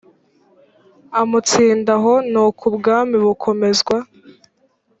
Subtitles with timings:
[1.19, 3.97] amutsinda aho nuko ubwami bukomezwa